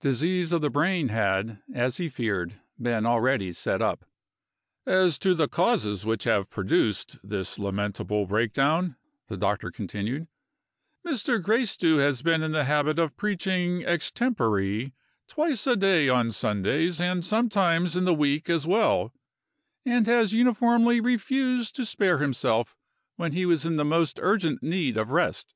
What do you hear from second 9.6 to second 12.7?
continued, "Mr. Gracedieu has been in the